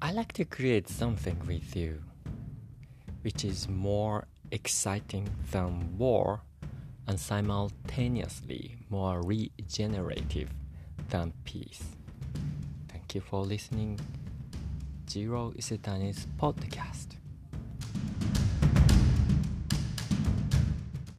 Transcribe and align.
I 0.00 0.12
like 0.12 0.32
to 0.34 0.44
create 0.44 0.88
something 0.88 1.36
with 1.46 1.74
you 1.74 2.02
which 3.22 3.44
is 3.44 3.68
more 3.68 4.26
exciting 4.52 5.28
than 5.50 5.98
war 5.98 6.40
and 7.06 7.18
simultaneously 7.18 8.76
more 8.90 9.22
regenerative 9.22 10.50
than 11.08 11.32
peace. 11.44 11.96
Thank 12.88 13.14
you 13.14 13.20
for 13.20 13.44
listening. 13.44 13.98
Zero 15.10 15.52
Isetanis 15.56 16.26
podcast. 16.40 17.07